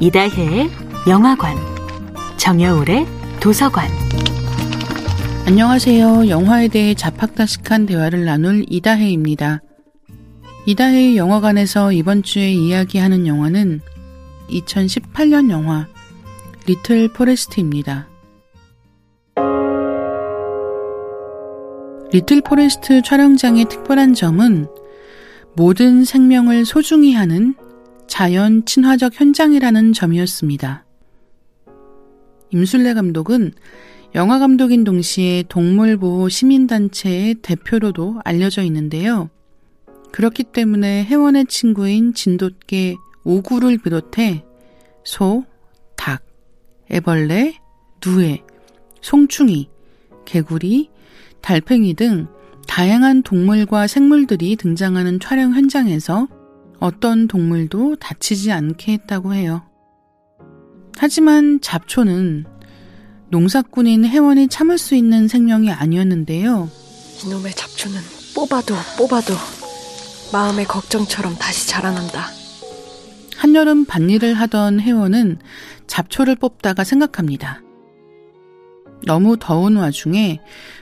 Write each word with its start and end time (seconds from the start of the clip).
이다혜의 0.00 0.70
영화관, 1.08 1.56
정여울의 2.36 3.04
도서관. 3.40 3.88
안녕하세요. 5.44 6.28
영화에 6.28 6.68
대해 6.68 6.94
잡학다식한 6.94 7.86
대화를 7.86 8.24
나눌 8.24 8.64
이다혜입니다. 8.68 9.60
이다혜의 10.66 11.16
영화관에서 11.16 11.90
이번 11.90 12.22
주에 12.22 12.48
이야기하는 12.52 13.26
영화는 13.26 13.80
2018년 14.50 15.50
영화 15.50 15.88
리틀 16.68 17.08
포레스트입니다. 17.08 18.06
리틀 22.12 22.40
포레스트 22.42 23.02
촬영장의 23.02 23.64
특별한 23.64 24.14
점은 24.14 24.68
모든 25.56 26.04
생명을 26.04 26.66
소중히 26.66 27.14
하는 27.14 27.56
자연 28.18 28.64
친화적 28.64 29.12
현장이라는 29.14 29.92
점이었습니다. 29.92 30.84
임술래 32.50 32.94
감독은 32.94 33.52
영화 34.16 34.40
감독인 34.40 34.82
동시에 34.82 35.44
동물보호 35.48 36.28
시민단체의 36.28 37.36
대표로도 37.42 38.18
알려져 38.24 38.64
있는데요. 38.64 39.30
그렇기 40.10 40.42
때문에 40.42 41.04
해원의 41.04 41.46
친구인 41.46 42.12
진돗개 42.12 42.96
오구를 43.22 43.78
비롯해 43.78 44.44
소, 45.04 45.44
닭, 45.96 46.26
애벌레, 46.90 47.60
누에, 48.04 48.42
송충이, 49.00 49.70
개구리, 50.24 50.90
달팽이 51.40 51.94
등 51.94 52.26
다양한 52.66 53.22
동물과 53.22 53.86
생물들이 53.86 54.56
등장하는 54.56 55.20
촬영 55.20 55.54
현장에서 55.54 56.26
어떤 56.80 57.28
동물도 57.28 57.96
다치지 57.96 58.52
않게 58.52 58.92
했다고 58.92 59.34
해요. 59.34 59.62
하지만 60.96 61.60
잡초는 61.60 62.44
농사꾼인 63.30 64.04
회원이 64.04 64.48
참을 64.48 64.78
수 64.78 64.94
있는 64.94 65.28
생명이 65.28 65.70
아니었는데요. 65.70 66.70
이놈의 67.24 67.52
잡초는 67.52 68.00
뽑아도 68.34 68.74
뽑아도 68.96 69.34
마음의 70.32 70.66
걱정처럼 70.66 71.36
다시 71.36 71.68
자라난다. 71.68 72.26
한여름 73.36 73.84
밭일을 73.84 74.34
하던 74.34 74.80
회원은 74.80 75.38
잡초를 75.86 76.36
뽑다가 76.36 76.84
생각합니다. 76.84 77.62
너무 79.06 79.36
더운 79.38 79.76
와중에 79.76 80.40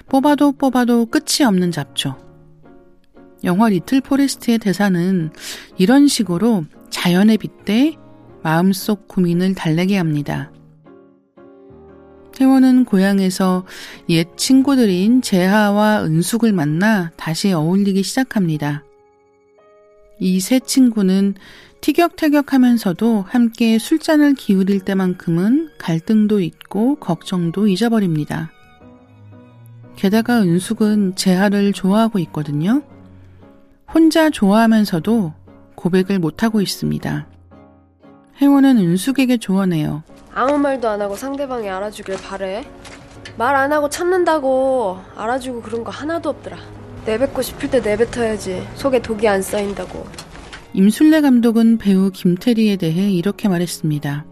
뽑아도 0.08 0.52
뽑아도 0.52 1.06
끝이 1.06 1.46
없는 1.46 1.70
잡초. 1.70 2.25
영화 3.44 3.68
리틀 3.68 4.00
포레스트의 4.00 4.58
대사는 4.58 5.30
이런 5.78 6.08
식으로 6.08 6.64
자연에 6.90 7.36
빗대 7.36 7.96
마음속 8.42 9.08
고민을 9.08 9.54
달래게 9.54 9.96
합니다. 9.96 10.52
혜원은 12.32 12.84
고향에서 12.84 13.64
옛 14.10 14.28
친구들인 14.36 15.22
재하와 15.22 16.04
은숙을 16.04 16.52
만나 16.52 17.10
다시 17.16 17.52
어울리기 17.52 18.02
시작합니다. 18.02 18.84
이 20.20 20.40
세 20.40 20.60
친구는 20.60 21.34
티격태격 21.80 22.52
하면서도 22.52 23.24
함께 23.28 23.78
술잔을 23.78 24.34
기울일 24.34 24.80
때만큼은 24.80 25.70
갈등도 25.78 26.40
잊고 26.40 26.96
걱정도 26.96 27.68
잊어버립니다. 27.68 28.50
게다가 29.96 30.42
은숙은 30.42 31.16
재하를 31.16 31.72
좋아하고 31.72 32.18
있거든요. 32.20 32.82
혼자 33.92 34.30
좋아하면서도 34.30 35.32
고백을 35.74 36.18
못하고 36.18 36.60
있습니다. 36.60 37.26
혜원은 38.40 38.78
은숙에게 38.78 39.38
조언해요. 39.38 40.02
아무 40.34 40.58
말도 40.58 40.88
안 40.88 41.00
하고 41.00 41.16
상대방이 41.16 41.68
알아주길 41.68 42.16
바래. 42.22 42.64
말 43.38 43.54
안 43.54 43.72
하고 43.72 43.88
참는다고 43.88 44.98
알아주고 45.16 45.62
그런 45.62 45.84
거 45.84 45.90
하나도 45.90 46.28
없더라. 46.30 46.56
내뱉고 47.06 47.42
싶을 47.42 47.70
때 47.70 47.80
내뱉어야지. 47.80 48.66
속에 48.74 49.00
독이 49.00 49.28
안 49.28 49.40
쌓인다고. 49.42 50.06
임술래 50.72 51.20
감독은 51.22 51.78
배우 51.78 52.10
김태리에 52.10 52.76
대해 52.76 53.10
이렇게 53.10 53.48
말했습니다. 53.48 54.26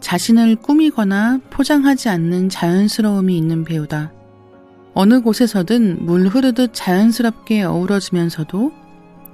자신을 0.00 0.56
꾸미거나 0.56 1.40
포장하지 1.50 2.08
않는 2.08 2.48
자연스러움이 2.48 3.36
있는 3.36 3.64
배우다. 3.64 4.12
어느 4.94 5.20
곳에서든 5.20 6.04
물 6.04 6.26
흐르듯 6.28 6.70
자연스럽게 6.74 7.62
어우러지면서도 7.62 8.72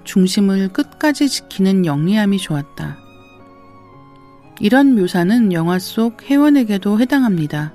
중심을 0.05 0.69
끝까지 0.69 1.28
지키는 1.28 1.87
영리함이 1.87 2.39
좋았다. 2.39 2.99
이런 4.61 4.94
묘사는 4.94 5.53
영화 5.53 5.78
속 5.78 6.22
혜원에게도 6.22 7.00
해당합니다. 7.00 7.75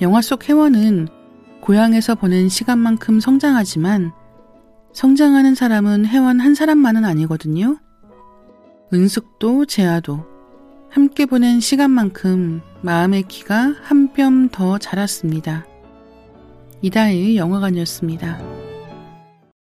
영화 0.00 0.20
속 0.22 0.48
혜원은 0.48 1.08
고향에서 1.60 2.14
보낸 2.14 2.48
시간만큼 2.48 3.20
성장하지만 3.20 4.12
성장하는 4.92 5.54
사람은 5.54 6.06
혜원 6.06 6.40
한 6.40 6.54
사람만은 6.54 7.04
아니거든요. 7.04 7.78
은숙도 8.92 9.66
재아도 9.66 10.24
함께 10.90 11.26
보낸 11.26 11.60
시간만큼 11.60 12.62
마음의 12.82 13.24
키가 13.24 13.74
한 13.82 14.12
뼘 14.14 14.48
더 14.50 14.78
자랐습니다. 14.78 15.66
이다혜의 16.86 17.36
영화관이었습니다. 17.36 18.55